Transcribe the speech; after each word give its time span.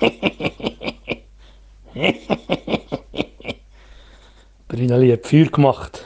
Brinali 4.68 5.10
hat 5.10 5.26
Feuer 5.26 5.46
gemacht. 5.46 6.04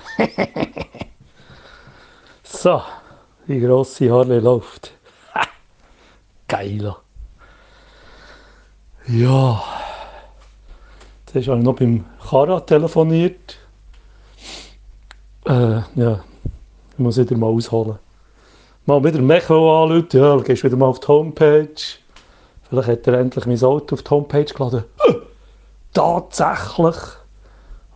so, 2.42 2.82
die 3.46 3.60
grosse 3.60 4.10
Harley 4.10 4.40
läuft. 4.40 4.92
Geil. 6.48 6.94
Ja. 9.06 9.62
Jetzt 11.34 11.48
habe 11.48 11.58
ich 11.58 11.64
noch 11.64 11.76
beim 11.76 12.04
Kara 12.28 12.60
telefoniert. 12.60 13.58
Äh, 15.46 15.80
ja, 15.94 16.24
ich 16.92 16.98
muss 16.98 17.16
wieder 17.16 17.36
mal 17.36 17.46
ausholen. 17.46 17.98
Mal 18.84 19.04
wieder 19.04 19.20
Mecho 19.20 19.84
anrufen, 19.84 20.20
ja, 20.20 20.36
gehst 20.38 20.64
wieder 20.64 20.76
mal 20.76 20.86
auf 20.86 21.00
die 21.00 21.08
Homepage. 21.08 21.68
Vielleicht 22.68 22.88
hat 22.88 23.06
er 23.06 23.14
endlich 23.14 23.46
mein 23.46 23.62
Auto 23.62 23.94
auf 23.94 24.02
die 24.02 24.10
Homepage 24.10 24.44
geladen. 24.44 24.84
Tatsächlich! 25.94 26.96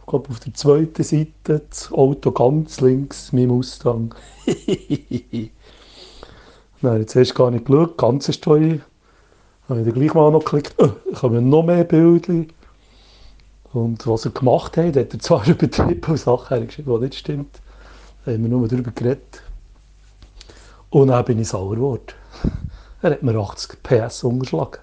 Ich 0.01 0.07
glaube, 0.07 0.31
auf 0.31 0.41
der 0.41 0.55
zweiten 0.55 1.03
Seite 1.03 1.63
das 1.69 1.93
Auto 1.93 2.33
ganz 2.33 2.81
links, 2.81 3.33
mein 3.33 3.49
Mustang. 3.49 4.15
Nein, 6.81 7.01
jetzt 7.01 7.15
hast 7.15 7.31
du 7.31 7.35
gar 7.35 7.51
nicht 7.51 7.67
geschaut, 7.67 7.97
ganz 7.97 8.29
ist. 8.29 8.45
Dann 8.47 8.83
habe 9.69 9.83
ich 9.83 9.95
gleich 9.95 10.15
mal 10.15 10.31
noch 10.31 10.45
geklickt, 10.45 10.75
ich 11.11 11.23
habe 11.23 11.41
noch 11.41 11.63
mehr 11.63 11.85
Bilder. 11.85 12.45
Und 13.73 14.07
was 14.07 14.25
er 14.25 14.33
gemacht 14.33 14.77
hat, 14.77 14.97
hat 14.97 15.15
er 15.15 15.19
zwar 15.19 15.47
übertrieben 15.47 16.11
und 16.11 16.19
Sachen 16.19 16.49
hergeschrieben, 16.49 16.95
die 16.95 17.05
nicht 17.05 17.15
stimmt. 17.15 17.61
Da 18.25 18.33
haben 18.33 18.43
wir 18.43 18.51
nur 18.51 18.69
darüber 18.69 18.91
geredet. 18.91 19.43
Und 20.91 21.09
dann 21.09 21.25
bin 21.25 21.39
ich 21.39 21.49
sauer 21.49 21.77
geworden. 21.77 22.03
Er 23.03 23.11
hat 23.11 23.23
mir 23.25 23.37
80 23.37 23.83
PS 23.83 24.23
unterschlagen. 24.23 24.79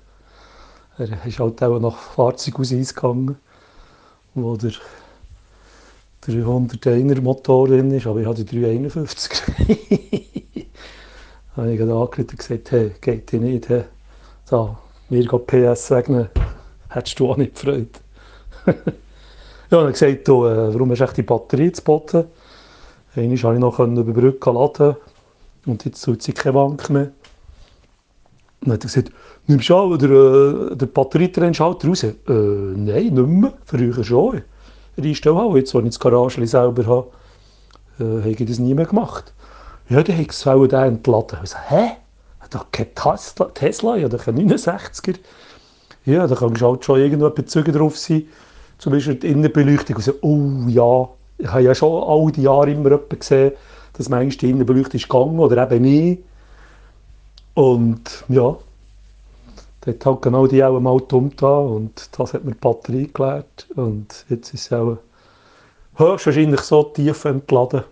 Er 0.97 1.25
ist 1.25 1.39
halt 1.39 1.63
auch 1.63 1.79
nach 1.79 2.17
aus 2.17 2.45
gegangen, 2.93 3.37
wo 4.33 4.57
der 4.57 4.73
301er 6.27 7.21
Motor 7.21 7.69
drin 7.69 7.91
ist, 7.91 8.07
aber 8.07 8.19
ich 8.19 8.27
hatte 8.27 8.43
351. 8.43 9.31
Da 11.55 11.63
habe 11.63 11.73
ich 11.73 11.81
angerufen 11.81 12.21
und 12.21 12.37
gesagt, 12.37 12.71
hey, 12.71 12.91
geht 12.99 13.31
dir 13.31 13.39
nicht, 13.39 13.69
hey. 13.69 13.83
So, 14.43 14.75
mir 15.09 15.25
geht 15.25 15.47
PS 15.47 15.89
wegnehmen, 15.91 16.29
hättest 16.89 17.19
du 17.19 17.31
auch 17.31 17.37
nicht 17.37 17.55
gefreut. 17.55 18.01
ja, 19.71 19.81
hat 19.81 19.93
gesagt, 19.93 20.27
du, 20.27 20.45
äh, 20.45 20.73
warum 20.73 20.91
hast 20.91 20.99
du 20.99 21.13
die 21.15 21.23
Batterie 21.23 21.71
zu 21.71 21.83
boten? 21.83 22.25
Einmal 23.15 23.37
konnte 23.37 23.55
ich 23.55 23.59
noch 23.59 23.79
über 23.79 24.03
die 24.03 24.11
Brücke 24.11 24.51
laden 24.51 24.95
und 25.65 25.85
jetzt 25.85 26.01
tut 26.01 26.21
sie 26.21 26.33
keine 26.33 26.53
Bank 26.53 26.89
mehr. 26.89 27.11
Dann 28.69 28.75
hat 28.75 28.83
er 28.83 28.87
gesagt, 28.87 29.11
nimmst 29.47 29.69
du 29.69 29.75
auch 29.75 29.97
den, 29.97 30.11
äh, 30.11 30.75
den 30.75 30.91
Batterietrennschalter 30.91 31.87
raus? 31.87 32.03
Äh, 32.03 32.13
nein, 32.27 33.13
nicht 33.13 33.15
mehr, 33.15 33.53
früher 33.65 34.03
schon. 34.03 34.41
Reinstellen 34.97 35.55
jetzt, 35.55 35.73
wo 35.73 35.79
ich 35.79 35.85
das 35.85 35.99
Garage 35.99 36.45
selber 36.45 36.85
habe, 36.85 37.07
äh, 37.99 38.19
habe 38.19 38.29
ich 38.29 38.45
das 38.45 38.59
nie 38.59 38.73
mehr 38.73 38.85
gemacht. 38.85 39.33
Ja, 39.89 40.03
dann 40.03 40.17
hat 40.17 40.29
es 40.29 40.43
den 40.43 40.71
entladen. 40.71 41.39
Ich 41.43 41.49
so, 41.49 41.57
hä? 41.67 41.91
Da 42.49 42.65
kein 42.71 42.87
Tesla, 42.95 43.45
Tesla, 43.53 43.95
ja, 43.95 44.09
da 44.09 44.17
kein 44.17 44.35
69er. 44.35 45.17
Ja, 46.05 46.25
da 46.25 46.35
kann 46.35 46.59
halt 46.59 46.83
schon 46.83 46.99
irgendwo 46.99 47.29
Bezüge 47.29 47.71
drauf 47.71 47.97
sein. 47.97 48.27
Zum 48.79 48.93
Beispiel 48.93 49.15
die 49.15 49.27
Innenbeleuchtung. 49.27 49.97
Und 49.97 50.01
so, 50.03 50.13
oh 50.21 50.67
ja, 50.67 51.09
ich 51.37 51.47
habe 51.47 51.61
ja 51.61 51.75
schon 51.75 52.03
all 52.03 52.31
die 52.31 52.43
Jahre 52.43 52.71
immer 52.71 52.97
gesehen, 52.97 53.51
dass 53.93 54.09
manchmal 54.09 54.37
die 54.37 54.49
Innenbeleuchtung 54.49 54.99
ist 54.99 55.09
gegangen 55.09 55.39
oder 55.39 55.71
eben 55.71 55.83
nicht. 55.83 56.23
Und 57.59 58.23
ja, 58.29 58.55
da 59.81 59.91
hat 59.91 60.21
genau 60.21 60.47
die 60.47 60.63
auch 60.63 60.79
mal 60.79 60.97
da 61.35 61.57
und 61.57 62.09
das 62.17 62.33
hat 62.33 62.45
mir 62.45 62.53
die 62.53 62.57
Batterie 62.57 63.11
geleert. 63.13 63.67
Und 63.75 64.25
jetzt 64.29 64.53
ist 64.53 64.67
es 64.67 64.71
auch 64.71 64.97
höchstwahrscheinlich 65.97 66.61
so 66.61 66.83
tief 66.83 67.25
entladen, 67.25 67.83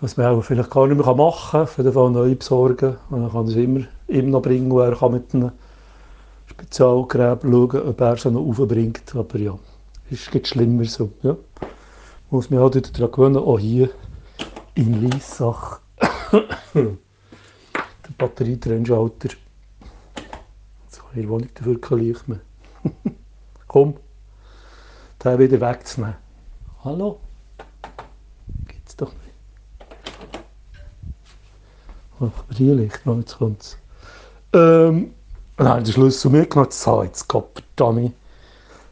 was 0.00 0.16
man 0.16 0.26
auch 0.26 0.42
vielleicht 0.42 0.70
gar 0.70 0.86
nicht 0.86 1.04
mehr 1.04 1.12
machen 1.12 1.50
kann, 1.50 1.66
für 1.66 1.82
den 1.82 1.92
Fall 1.92 2.12
neu 2.12 2.36
besorgen. 2.36 2.98
Und 3.10 3.22
dann 3.22 3.32
kann 3.32 3.46
es 3.46 3.56
immer 3.56 3.80
ihm 4.06 4.30
noch 4.30 4.42
bringen, 4.42 4.70
wo 4.70 4.78
er 4.78 4.94
kann 4.94 5.14
mit 5.14 5.34
einem 5.34 5.50
Spezialgräber 6.46 7.40
schauen, 7.42 7.88
ob 7.88 8.00
er 8.00 8.12
es 8.12 8.24
noch 8.24 8.46
aufbringt. 8.46 9.12
Aber 9.16 9.38
ja, 9.40 9.58
es 10.08 10.30
gibt 10.30 10.46
schlimmer 10.46 10.84
so. 10.84 11.10
Ja. 11.24 11.36
Muss 12.30 12.48
man 12.48 12.60
halt 12.60 12.76
wieder 12.76 12.90
daran 12.92 13.10
gewöhnen, 13.10 13.38
auch 13.38 13.58
hier 13.58 13.90
in 14.76 15.00
Liessach. 15.00 15.80
Der 18.22 18.28
Batterietrennschalter. 18.28 19.28
Jetzt 20.84 21.00
kann 21.00 21.20
ich 21.20 21.28
Wohnung 21.28 21.48
dafür 21.54 21.80
kein 21.80 21.98
Licht 21.98 22.28
mehr. 22.28 22.40
Komm, 23.66 23.94
den 25.24 25.38
wieder 25.38 25.60
wegzunehmen. 25.60 26.16
Hallo? 26.84 27.20
Gibt's 28.66 28.96
doch 28.96 29.12
nicht. 29.12 30.38
Aber 32.20 32.32
hier 32.54 32.74
Licht 32.74 33.04
noch, 33.06 33.18
jetzt 33.18 33.38
kommt's. 33.38 33.78
Ähm, 34.52 35.14
dann 35.56 35.68
habe 35.68 35.80
ich 35.80 35.86
den 35.86 35.94
Schlüssel 35.94 36.30
mitgenommen. 36.30 36.70
Jetzt 37.04 37.28
Gott, 37.28 37.62
Dummy. 37.76 38.12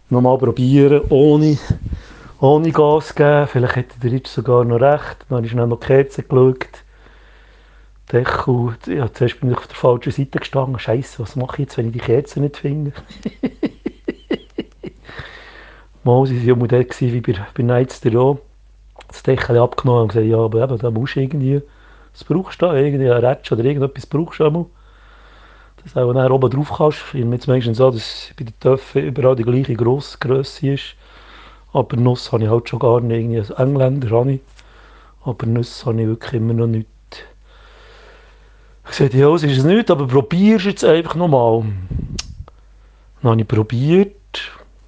Nochmal 0.08 0.38
probieren, 0.38 1.02
ohne, 1.10 1.56
ohne 2.40 2.72
Gas 2.72 3.14
geben. 3.14 3.46
Vielleicht 3.46 3.76
hätte 3.76 4.00
der 4.00 4.10
jetzt 4.10 4.34
sogar 4.34 4.64
noch 4.64 4.80
recht. 4.80 5.24
Dann 5.28 5.36
habe 5.36 5.46
ich 5.46 5.54
noch 5.54 5.68
die 5.78 5.86
Kerze 5.86 6.22
geschaut. 6.22 6.84
Deckel, 8.12 8.76
ja, 8.86 9.12
zuerst 9.12 9.40
bin 9.40 9.50
ich 9.50 9.56
auf 9.56 9.66
der 9.66 9.76
falschen 9.76 10.12
Seite 10.12 10.38
gestanden. 10.38 10.78
Scheiße, 10.78 11.22
was 11.22 11.36
mache 11.36 11.54
ich 11.54 11.58
jetzt, 11.60 11.78
wenn 11.78 11.86
ich 11.86 11.92
die 11.92 11.98
Kerze 11.98 12.40
nicht 12.40 12.56
finde? 12.56 12.92
Mal, 16.04 16.26
sie 16.26 16.36
waren 16.36 16.46
ja 16.46 16.54
Modell 16.54 16.86
wie 16.98 17.20
bei, 17.20 17.34
bei 17.54 17.62
Nights 17.62 18.00
auch. 18.16 18.38
Das 19.08 19.22
Deckel 19.22 19.58
abgenommen 19.58 20.02
und 20.02 20.08
gesagt, 20.08 20.26
ja, 20.26 20.38
aber 20.38 20.62
eben, 20.62 20.78
da 20.78 20.90
musst 20.90 21.16
du 21.16 21.20
irgendwie 21.20 21.62
was 22.12 22.24
brauchst 22.24 22.60
du 22.60 22.66
da? 22.66 22.74
Irgendwie 22.74 23.10
ein 23.10 23.24
Rätsch 23.24 23.52
oder 23.52 23.64
irgendetwas 23.64 24.06
brauchst 24.06 24.40
du 24.40 24.46
einmal. 24.46 24.66
Dass 25.82 25.94
du 25.94 26.12
dann 26.12 26.32
oben 26.32 26.50
drauf 26.50 26.72
kannst. 26.76 26.98
Ich 27.14 27.24
jetzt 27.24 27.46
meistens 27.46 27.78
so, 27.78 27.90
dass 27.90 28.32
bei 28.36 28.44
den 28.44 28.58
Töpfen 28.60 29.04
überall 29.04 29.36
die 29.36 29.44
gleiche 29.44 29.74
Größe 29.74 30.68
ist. 30.68 30.94
Aber 31.72 31.96
Nuss 31.96 32.32
habe 32.32 32.44
ich 32.44 32.50
halt 32.50 32.68
schon 32.68 32.78
gar 32.78 33.00
nicht. 33.00 33.18
Irgendwie 33.18 33.38
als 33.38 33.50
Engländer 33.50 34.10
habe 34.10 34.32
ich. 34.32 34.40
Aber 35.24 35.46
Nuss 35.46 35.86
habe 35.86 36.00
ich 36.02 36.08
wirklich 36.08 36.34
immer 36.34 36.52
noch 36.52 36.66
nicht. 36.66 36.88
Ich 39.00 39.04
sagte, 39.04 39.16
ja, 39.16 39.34
es 39.34 39.42
ist 39.42 39.64
nicht, 39.64 39.90
aber 39.90 40.06
probier 40.06 40.56
es 40.56 40.64
jetzt 40.64 40.84
einfach 40.84 41.14
nochmal. 41.14 41.64
Dann 43.22 43.30
habe 43.30 43.40
ich 43.40 43.48
probiert. 43.48 44.14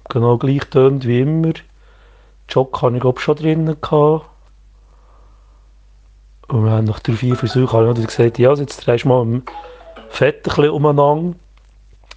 Genau 0.07 0.37
gleich 0.37 0.65
tönt 0.65 1.07
wie 1.07 1.21
immer. 1.21 1.53
Jock 2.47 2.79
hatte 2.83 2.93
ich 2.93 3.01
glaube 3.01 3.19
schon 3.19 3.37
drinnen. 3.37 3.75
Gehabt. 3.81 4.29
Und 6.47 6.63
wir 6.63 6.71
haben 6.73 6.85
nach 6.85 6.99
drei, 6.99 7.13
vier 7.13 7.35
Versuchen 7.35 8.05
gesagt, 8.05 8.37
ja, 8.37 8.53
jetzt 8.53 8.85
drehst 8.85 9.05
du 9.05 9.07
mal 9.07 9.23
im 9.23 9.41
Fett 10.09 10.41
ein 10.41 10.43
bisschen 10.43 10.69
umeinander. 10.69 11.35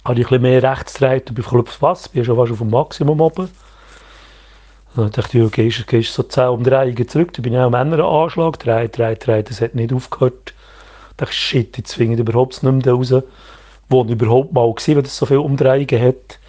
Habe 0.05 0.19
ich 0.19 0.27
ein 0.27 0.29
bisschen 0.29 0.41
mehr 0.43 0.61
rechts 0.61 0.99
gedreht 0.99 1.29
und 1.29 1.33
bin 1.33 1.45
auf 1.45 1.81
was, 1.81 2.09
bin 2.09 2.23
schon 2.23 2.35
fast 2.35 2.51
auf 2.51 2.59
dem 2.59 2.69
Maximum 2.69 3.21
oben. 3.21 3.49
Dann 4.95 5.09
dachte 5.09 5.35
ich, 5.35 5.43
ja, 5.43 5.49
gehst, 5.49 5.87
gehst 5.87 6.13
so 6.13 6.21
10 6.21 6.49
Umdrehungen 6.49 7.07
zurück, 7.07 7.33
dann 7.33 7.41
bin 7.41 7.53
ich 7.53 7.59
auch 7.59 7.73
am 7.73 7.73
Anschlag, 7.73 8.59
drei, 8.59 8.87
drei, 8.87 9.15
drei, 9.15 9.41
das 9.41 9.61
hat 9.61 9.73
nicht 9.73 9.91
aufgehört. 9.91 10.53
Ich 11.17 11.25
dachte, 11.25 11.33
shit, 11.33 11.77
jetzt 11.77 11.89
zwinge 11.89 12.13
ich 12.13 12.19
überhaupt 12.19 12.61
nicht 12.61 12.85
mehr 12.85 12.93
raus, 12.93 13.11
wo 13.89 14.05
ich 14.05 14.11
überhaupt 14.11 14.53
mal 14.53 14.67
war, 14.67 14.75
wenn 14.75 14.99
es 14.99 15.17
so 15.17 15.25
viele 15.25 15.41
Umdrehungen 15.41 15.99
hat. 15.99 16.39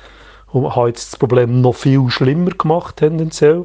Und 0.52 0.76
habe 0.76 0.88
jetzt 0.88 1.12
das 1.12 1.18
Problem 1.18 1.62
noch 1.62 1.74
viel 1.74 2.10
schlimmer 2.10 2.50
gemacht, 2.50 2.96
tendenziell. 2.96 3.64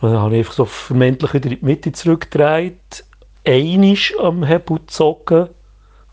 Und 0.00 0.12
dann 0.12 0.20
habe 0.20 0.34
ich 0.34 0.38
einfach 0.38 0.52
so 0.52 0.64
vermeintlich 0.66 1.34
wieder 1.34 1.50
in 1.50 1.58
die 1.58 1.64
Mitte 1.64 1.90
zurückgedreht, 1.90 3.04
einisch 3.44 4.16
am 4.20 4.44
Hebel 4.44 4.78
gezogen, 4.78 5.48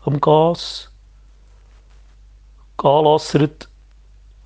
am 0.04 0.20
Gas, 0.20 0.90
angelassert. 2.76 3.68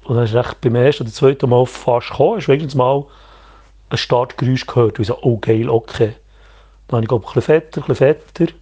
Und 0.04 0.16
dann 0.16 0.24
ist 0.24 0.34
recht 0.34 0.60
beim 0.60 0.74
ersten 0.74 1.04
oder 1.04 1.12
zweiten 1.12 1.48
Mal 1.48 1.64
fast 1.64 2.10
gekommen, 2.10 2.36
hast 2.36 2.48
wenigstens 2.48 2.74
mal 2.74 3.06
ein 3.88 3.96
Startgeräusch 3.96 4.66
gehört. 4.66 4.98
Und 4.98 5.02
ich 5.02 5.08
so, 5.08 5.18
oh 5.22 5.38
geil, 5.38 5.70
okay. 5.70 6.14
Dann 6.88 6.96
habe 6.96 7.04
ich, 7.04 7.08
glaube 7.08 7.26
ein 7.26 7.32
bisschen 7.34 7.42
fetter, 7.42 7.80
ein 7.80 7.86
bisschen 7.86 7.96
fetter. 7.96 8.52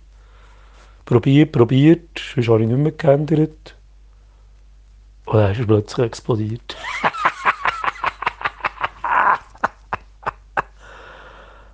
Probiert, 1.07 1.53
probiert, 1.53 2.21
sonst 2.35 2.49
habe 2.49 2.63
ich 2.63 2.69
nicht 2.69 2.79
mehr 2.79 2.91
geändert. 2.91 3.77
Und 5.25 5.39
dann 5.39 5.53
ist 5.53 5.61
er 5.61 5.67
plötzlich 5.67 6.05
explodiert. 6.05 6.77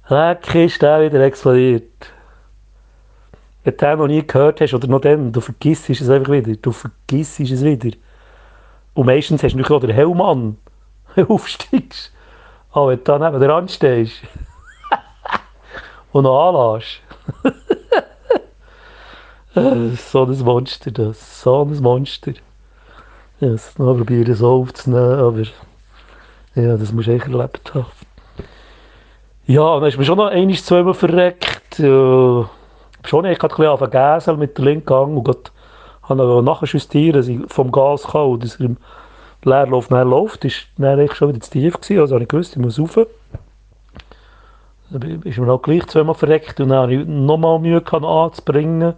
Leck 0.08 0.54
ist 0.54 0.82
der 0.82 1.00
wieder 1.00 1.24
explodiert. 1.24 2.12
Wenn 3.64 3.74
du 3.74 3.86
den 3.86 3.98
noch 3.98 4.06
nie 4.06 4.26
gehört 4.26 4.60
hast 4.60 4.74
oder 4.74 4.86
noch 4.86 5.00
dann, 5.00 5.32
du 5.32 5.40
vergisst 5.40 5.88
es 5.88 6.10
einfach 6.10 6.32
wieder. 6.32 6.54
Du 6.56 6.70
vergisst 6.70 7.40
es 7.40 7.64
wieder. 7.64 7.96
Und 8.92 9.06
meistens 9.06 9.42
hast 9.42 9.54
du 9.54 9.56
natürlich 9.56 9.78
auch 9.78 9.86
den 9.86 9.94
Helm 9.96 10.20
an. 10.20 10.58
Aufsteigst. 11.26 12.12
Aber 12.72 12.88
wenn 12.88 12.98
du 12.98 13.04
da 13.04 13.18
neben 13.18 13.42
dran 13.42 13.66
stehst 13.66 14.20
und 16.12 16.24
noch 16.24 16.74
anlässt. 16.74 17.00
So 19.54 20.24
ein 20.24 20.38
Monster, 20.38 20.90
das. 20.90 21.42
So 21.42 21.62
ein 21.62 21.76
Monster. 21.82 22.32
Ja, 23.40 23.48
es 23.48 23.78
noch 23.78 23.96
probieren 23.96 24.34
so 24.34 24.62
aufzunehmen, 24.62 25.18
aber 25.18 25.42
ja, 26.54 26.76
das 26.76 26.92
musst 26.92 27.08
du 27.08 27.12
echt 27.12 27.26
erlebt 27.26 27.74
haben. 27.74 27.86
Ja, 29.46 29.80
dann 29.80 29.88
ist 29.88 29.98
mir 29.98 30.04
schon 30.04 30.18
noch 30.18 30.28
einmal 30.28 30.56
zweimal 30.56 30.94
verreckt. 30.94 31.78
Ja, 31.78 32.48
schon, 33.04 33.24
ich 33.24 33.40
hatte 33.40 33.62
ein 33.62 33.78
bisschen 33.78 33.90
Gäsel 33.90 34.36
mit 34.36 34.56
der 34.56 34.64
linken 34.64 34.86
Gang 34.86 35.16
und 35.16 35.24
Gott, 35.24 35.50
habe 36.02 36.42
nachher 36.42 36.68
justieren, 36.68 37.16
dass 37.16 37.28
ich 37.28 37.40
vom 37.48 37.72
Gas 37.72 38.04
kam 38.04 38.30
und 38.30 38.44
dass 38.44 38.56
er 38.56 38.66
im 38.66 38.76
Leerlauf 39.44 39.90
näher 39.90 40.04
läuft, 40.04 40.44
ist 40.44 40.68
dann 40.78 41.08
schon 41.08 41.30
wieder 41.30 41.40
zu 41.40 41.50
tief 41.50 41.80
gewesen, 41.80 42.00
also 42.00 42.14
habe 42.14 42.22
ich 42.22 42.28
gewusst, 42.28 42.56
ich 42.56 42.62
muss 42.62 42.78
rauf. 42.78 43.06
Dann 44.90 45.22
ist 45.22 45.38
mir 45.38 45.52
auch 45.52 45.62
gleich 45.62 45.86
zweimal 45.86 46.14
verreckt 46.14 46.60
und 46.60 46.68
dann 46.68 46.78
habe 46.78 46.94
ich 46.94 47.06
nochmal 47.06 47.58
Mühe 47.58 47.80
gehabt, 47.80 48.04
anzubringen. 48.04 48.94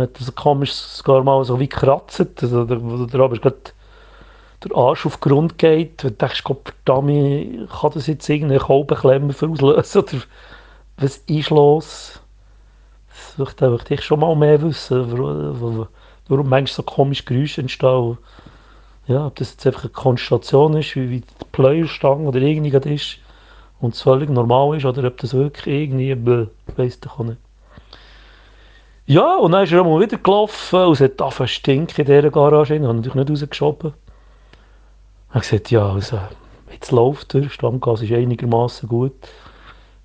Hat 0.00 0.18
das 0.18 0.34
komisch 0.34 0.72
sogar 0.72 1.22
mal 1.22 1.44
so 1.44 1.60
wie 1.60 1.68
gekratzt, 1.68 2.42
also 2.42 2.64
der, 2.64 2.78
der, 2.78 3.20
aber 3.20 3.36
gerade 3.36 3.56
der 4.64 4.76
Arsch 4.76 5.06
auf 5.06 5.16
den 5.16 5.30
Grund 5.30 5.58
geht, 5.58 6.04
und 6.04 6.20
denkst, 6.20 6.44
Gott 6.44 6.72
verdammt, 6.84 7.70
kann 7.70 7.90
das 7.92 8.06
jetzt 8.06 8.28
irgendeine 8.28 8.60
Kolbenklemme 8.60 9.28
auslösen 9.30 9.64
oder 9.64 9.82
was 10.96 11.16
ist 11.16 11.50
los? 11.50 12.20
Da 13.56 13.70
möchte 13.70 13.94
ich 13.94 14.02
schon 14.02 14.20
mal 14.20 14.36
mehr 14.36 14.60
wissen, 14.62 15.12
warum, 15.12 15.88
warum 16.28 16.48
manchmal 16.48 16.76
so 16.76 16.82
komische 16.82 17.24
Geräusche 17.24 17.60
entstehen. 17.62 18.18
Ja, 19.06 19.26
ob 19.26 19.36
das 19.36 19.52
jetzt 19.52 19.66
einfach 19.66 19.84
eine 19.84 19.92
Konstellation 19.92 20.76
ist, 20.76 20.94
wie, 20.94 21.10
wie 21.10 21.20
die 21.20 21.44
Pleuerstange 21.52 22.28
oder 22.28 22.40
irgendwas 22.40 22.86
ist 22.86 23.18
und 23.80 23.94
es 23.94 24.02
völlig 24.02 24.28
normal 24.30 24.76
ist, 24.76 24.84
oder 24.84 25.08
ob 25.08 25.16
das 25.18 25.32
wirklich 25.34 25.66
irgendwie, 25.66 26.48
weiss 26.76 26.98
ich 27.02 27.10
auch 27.10 27.24
nicht. 27.24 27.38
Ja, 29.10 29.38
und 29.38 29.50
dann 29.50 29.64
ist 29.64 29.72
er 29.72 29.82
mal 29.82 30.00
wieder 30.00 30.18
gelaufen 30.18 30.84
und 30.84 30.92
es 30.92 31.00
hat 31.00 31.20
angefangen 31.20 31.48
stinken 31.48 32.02
in 32.02 32.06
dieser 32.06 32.30
Garage. 32.30 32.76
Ich 32.76 32.80
habe 32.80 32.94
natürlich 32.94 33.16
nicht 33.16 33.28
rausgeschoben. 33.28 33.92
Er 35.30 35.34
hat 35.34 35.42
gesagt, 35.42 35.72
ja, 35.72 35.94
also, 35.94 36.20
jetzt 36.70 36.92
läuft 36.92 37.34
er, 37.34 37.50
Stammgas 37.50 38.02
ist 38.02 38.12
einigermaßen 38.12 38.88
gut. 38.88 39.16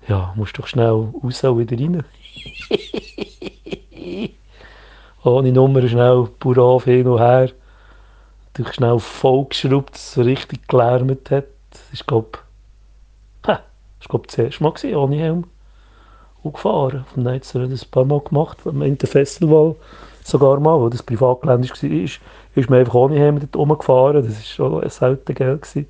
Ja, 0.08 0.34
musst 0.34 0.58
doch 0.58 0.66
schnell 0.66 1.12
raus 1.22 1.44
und 1.44 1.56
wieder 1.56 1.78
rein. 1.78 2.02
Ohne 5.22 5.52
Nummer 5.52 5.86
schnell 5.86 6.28
pur 6.40 6.82
hin 6.82 7.06
und 7.06 7.20
her. 7.20 7.52
Natürlich 8.48 8.74
schnell 8.74 8.98
vollgeschraubt, 8.98 9.94
dass 9.94 10.16
es 10.16 10.26
richtig 10.26 10.66
gelärmt 10.66 11.30
hat. 11.30 11.46
Das 11.70 11.92
ist, 11.92 12.08
glaube 12.08 12.40
ich, 13.44 13.46
war, 13.46 13.62
das 14.26 14.36
erste 14.36 14.64
Mal 14.64 14.74
ohne 14.96 15.16
Helm. 15.16 15.44
Gefahren. 16.52 17.04
Und 17.14 17.24
dann 17.24 17.34
hat 17.34 17.42
das 17.42 17.54
ein 17.54 17.90
paar 17.90 18.04
Mal 18.04 18.20
gemacht, 18.20 18.58
in 18.64 18.98
der 18.98 19.08
Festival 19.08 19.74
sogar 20.22 20.58
mal, 20.58 20.78
wo 20.80 20.88
das 20.88 21.02
Privatgelände 21.02 21.68
war, 21.68 21.90
ist, 21.90 22.20
ist 22.54 22.70
man 22.70 22.80
einfach 22.80 22.94
ohne 22.94 23.16
Helm 23.16 23.40
rumgefahren. 23.54 24.24
Das 24.24 24.58
war 24.58 24.80
schon 24.80 24.88
selten 24.90 25.34
Geld. 25.34 25.62
Gewesen. 25.62 25.86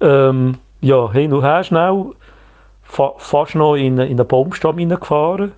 Ähm, 0.00 0.58
ja, 0.80 1.10
hin 1.12 1.32
und 1.32 1.42
her 1.42 1.64
schnell, 1.64 2.06
fa 2.82 3.12
fast 3.18 3.54
noch 3.54 3.76
in, 3.76 3.98
in 3.98 4.18
einen 4.18 4.26
Baumstamm 4.26 4.78
hineingefahren. 4.78 5.52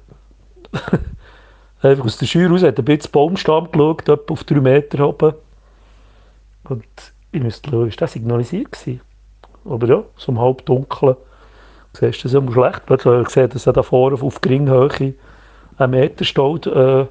einfach 1.82 2.04
aus 2.04 2.18
der 2.18 2.26
Schür 2.26 2.50
raus, 2.50 2.62
hat 2.62 2.78
ein 2.78 2.84
bisschen 2.84 3.12
Baumstamm 3.12 3.70
geschaut, 3.70 4.08
etwa 4.08 4.32
auf 4.32 4.44
drei 4.44 4.60
Meter 4.60 5.08
oben. 5.08 5.34
Und 6.68 6.84
ich 7.32 7.42
müsste 7.42 7.70
schauen, 7.70 7.88
ist 7.88 8.00
das 8.00 8.12
signalisiert 8.12 8.72
gewesen? 8.72 9.00
Aber 9.64 9.86
ja, 9.86 10.02
so 10.16 10.32
im 10.32 10.40
Halbdunkeln 10.40 11.16
siehst 11.98 12.24
du 12.24 12.28
das 12.28 12.34
immer 12.34 12.52
schlecht. 12.52 12.82
Habe 12.88 13.20
ich 13.20 13.26
gesehen, 13.26 13.50
dass 13.50 13.66
er 13.66 13.72
da 13.72 13.82
vorne 13.82 14.20
auf 14.20 14.40
Geringhöhe 14.40 15.14
einen 15.78 15.90
Meter 15.90 16.24
steht, 16.24 16.66
äh, 16.66 17.06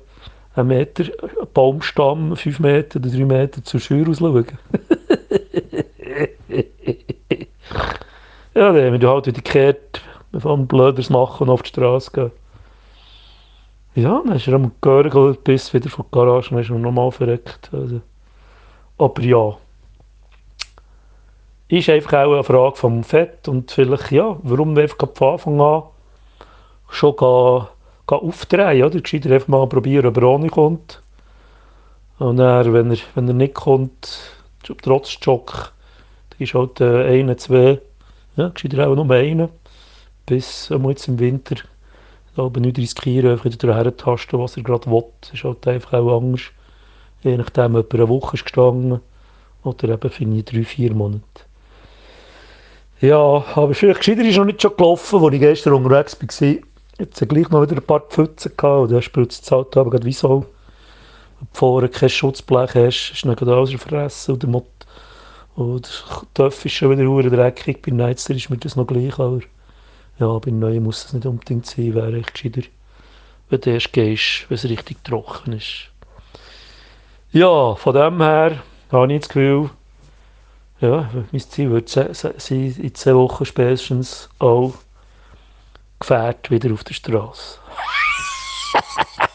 einen 0.56 0.68
Meter 0.68 1.06
Baumstamm, 1.54 2.36
fünf 2.36 2.60
Meter 2.60 3.00
oder 3.00 3.10
drei 3.10 3.25
Meter 3.25 3.63
zur 3.63 3.80
Schür 3.80 4.07
rausschauen. 4.07 4.45
ja, 8.54 8.72
dann 8.74 8.94
haben 8.94 9.01
halt 9.07 9.28
wieder 9.28 9.42
gekehrt, 9.42 10.01
wir 10.31 10.57
Blöders 10.57 11.10
machen 11.10 11.44
und 11.44 11.50
auf 11.50 11.62
die 11.62 11.69
Straße 11.69 12.12
gehen. 12.12 12.31
Ja, 13.95 14.22
dann 14.25 14.36
ist 14.36 14.48
er 14.48 14.54
am 14.54 14.72
Gehören 14.81 15.38
bis 15.44 15.74
wieder 15.74 15.90
von 15.90 16.06
der 16.12 16.19
Garage 16.19 16.54
und 16.54 16.62
ist 16.62 16.69
er 16.69 16.78
nochmal 16.78 17.12
verreckt. 17.12 17.69
Also. 17.74 18.01
Aber 18.98 19.22
ja, 19.22 19.57
ist 21.69 21.90
einfach 21.90 22.14
auch 22.14 22.34
eine 22.34 22.44
Frage 22.44 22.75
vom 22.75 23.04
Fett 23.04 23.48
und 23.48 23.72
vielleicht, 23.72 24.12
ja, 24.12 24.38
warum 24.44 24.75
wir 24.75 24.84
einfach 24.84 25.10
von 25.14 25.34
Anfang 25.34 25.62
an 25.62 25.84
schon 26.90 27.16
gehen, 27.16 27.68
gehen 28.08 28.18
aufdrehen, 28.19 28.84
oder? 28.84 29.02
Gescheiter 29.02 29.31
einfach 29.31 29.48
mal 29.50 29.68
probieren, 29.68 30.06
ob 30.06 30.18
er 30.18 30.24
ohne 30.24 30.50
kommt. 30.50 31.02
Und 32.19 32.38
dann, 32.38 32.74
wenn 32.74 32.92
er, 32.92 32.98
wenn 33.16 33.28
er 33.28 33.34
nicht 33.34 33.54
kommt, 33.54 34.19
trotz 34.81 35.10
Schock, 35.10 35.74
dann 36.30 36.40
ist 36.40 36.54
halt 36.54 36.80
äh, 36.81 37.19
eine, 37.19 37.36
zwei, 37.36 37.81
ja, 38.38 38.50
gescheiter 38.50 38.88
auch 38.88 38.96
nur 38.96 39.12
einen, 39.12 39.50
bis 40.25 40.72
äh, 40.72 40.78
jetzt 40.78 41.08
im 41.08 41.19
Winter 41.19 41.56
aber 42.38 42.60
nicht 42.60 42.78
riskieren, 42.78 43.31
einfach 43.31 43.46
wieder 43.46 43.75
hertasten, 43.75 44.40
was 44.40 44.58
er 44.58 44.64
gerade 44.64 44.90
will. 44.90 45.04
Das 45.22 45.34
ist 45.34 45.44
halt 45.44 45.68
einfach 45.68 45.94
auch 45.94 46.22
Angst. 46.22 46.52
Je 47.24 47.36
nachdem, 47.36 47.75
ob 47.75 47.94
er 47.94 48.00
eine 48.02 48.10
Woche 48.10 48.36
ist 48.36 48.44
gestanden 48.44 49.02
oder 49.64 49.90
eben 49.90 50.10
für 50.10 50.44
drei, 50.44 50.64
vier 50.64 50.94
Monate. 50.94 51.47
Ja, 53.00 53.46
aber 53.54 53.76
vielleicht 53.76 54.00
gescheiter 54.00 54.24
ist 54.24 54.38
noch 54.38 54.46
nicht 54.46 54.62
schon 54.62 54.76
gelaufen, 54.76 55.24
als 55.24 55.34
ich 55.34 55.40
gestern 55.40 55.74
unterwegs 55.74 56.20
war. 56.20 56.48
Jetzt 57.00 57.22
habe 57.22 57.28
gleich 57.28 57.50
noch 57.50 57.62
wieder 57.62 57.76
ein 57.76 57.84
paar 57.84 58.00
Pfützen 58.00 58.54
gehabt 58.58 58.84
und 58.84 58.92
dann 58.92 59.02
spritzt 59.04 59.44
das 59.44 59.52
Auto 59.52 59.80
aber 59.82 60.04
wie 60.04 60.14
so. 60.14 60.46
Wenn 61.40 61.48
du 61.52 61.58
vorne 61.58 61.90
kein 61.90 62.10
Schutzblech 62.10 62.74
hast, 62.74 63.12
ist 63.12 63.22
gerade 63.22 63.56
alles 63.56 63.70
verfressen 63.70 64.34
und 64.34 64.44
der, 64.44 64.50
Mot 64.50 64.66
und 65.56 66.06
der 66.36 66.46
Töpf 66.50 66.66
ist 66.66 66.74
schon 66.74 66.90
wieder 66.90 67.08
hure 67.08 67.30
dreckig. 67.30 67.84
Bei 67.84 67.92
Neitzer 67.92 68.34
ist 68.34 68.50
mir 68.50 68.58
das 68.58 68.76
noch 68.76 68.88
gleich, 68.88 69.20
aber 69.20 69.42
ja, 70.20 70.40
bei 70.40 70.50
Neuen 70.50 70.84
muss 70.84 71.06
es 71.06 71.14
nicht 71.14 71.28
unbedingt 71.28 71.68
sein, 71.68 71.94
wäre 71.94 72.18
echt 72.18 72.34
gescheiter, 72.34 72.62
wenn 73.50 73.62
du 73.62 73.70
erst 73.70 73.94
gehst, 73.94 74.50
wenn 74.50 74.56
es 74.56 74.64
richtig 74.64 75.04
trocken 75.04 75.54
ist. 75.54 75.92
Ja, 77.32 77.76
von 77.76 77.94
dem 77.94 78.20
her 78.24 78.64
habe 78.92 79.14
ich 79.14 79.20
das 79.20 79.30
Gefühl, 79.30 79.70
ja, 80.80 81.10
mein 81.32 81.42
Ziel 81.42 81.72
wird 81.72 81.90
sein, 81.90 82.14
in 82.50 82.96
zehn 82.96 83.16
Wochen 83.16 83.46
spätestens 83.46 84.30
auch 84.40 84.74
gefährt 86.00 86.52
wieder 86.52 86.74
auf 86.74 86.84
der 86.84 86.94
Straße. 86.94 87.60